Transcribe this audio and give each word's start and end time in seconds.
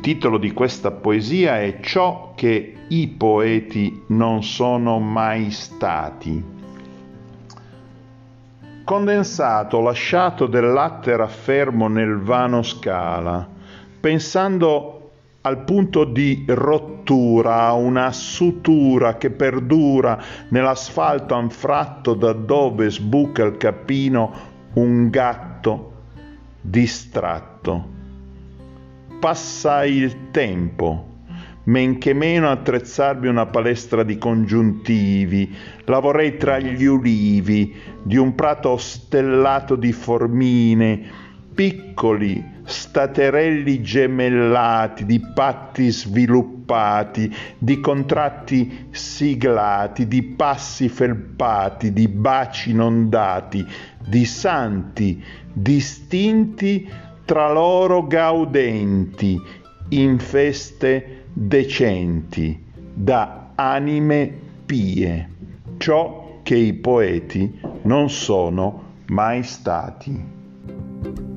Il 0.00 0.06
titolo 0.06 0.38
di 0.38 0.52
questa 0.52 0.92
poesia 0.92 1.60
è 1.60 1.78
Ciò 1.82 2.32
che 2.34 2.74
i 2.88 3.06
poeti 3.06 4.04
non 4.06 4.42
sono 4.42 4.98
mai 4.98 5.50
stati. 5.50 6.42
Condensato, 8.82 9.82
lasciato 9.82 10.46
del 10.46 10.72
latte 10.72 11.14
raffermo 11.14 11.86
nel 11.88 12.16
vano 12.16 12.62
scala, 12.62 13.46
pensando 14.00 15.10
al 15.42 15.64
punto 15.64 16.04
di 16.04 16.46
rottura, 16.48 17.70
una 17.72 18.10
sutura 18.10 19.18
che 19.18 19.28
perdura 19.28 20.18
nell'asfalto 20.48 21.34
anfratto 21.34 22.14
da 22.14 22.32
dove 22.32 22.90
sbuca 22.90 23.44
il 23.44 23.58
capino 23.58 24.32
un 24.72 25.10
gatto 25.10 25.92
distratto 26.62 27.98
passa 29.20 29.84
il 29.84 30.30
tempo, 30.30 31.06
men 31.64 31.98
che 31.98 32.14
meno 32.14 32.50
attrezzarmi 32.50 33.28
una 33.28 33.46
palestra 33.46 34.02
di 34.02 34.16
congiuntivi, 34.16 35.54
la 35.84 36.00
vorrei 36.00 36.38
tra 36.38 36.58
gli 36.58 36.84
ulivi 36.84 37.74
di 38.02 38.16
un 38.16 38.34
prato 38.34 38.78
stellato 38.78 39.76
di 39.76 39.92
formine, 39.92 41.28
piccoli 41.54 42.42
staterelli 42.64 43.82
gemellati, 43.82 45.04
di 45.04 45.20
patti 45.34 45.90
sviluppati, 45.90 47.30
di 47.58 47.78
contratti 47.80 48.86
siglati, 48.90 50.08
di 50.08 50.22
passi 50.22 50.88
felpati, 50.88 51.92
di 51.92 52.08
baci 52.08 52.70
inondati, 52.70 53.66
di 53.98 54.24
santi 54.24 55.22
distinti 55.52 56.88
tra 57.30 57.52
loro 57.52 58.08
gaudenti 58.08 59.40
in 59.90 60.18
feste 60.18 61.26
decenti 61.32 62.60
da 62.92 63.52
anime 63.54 64.36
pie, 64.66 65.28
ciò 65.76 66.40
che 66.42 66.56
i 66.56 66.72
poeti 66.72 67.60
non 67.82 68.10
sono 68.10 68.82
mai 69.06 69.44
stati. 69.44 71.29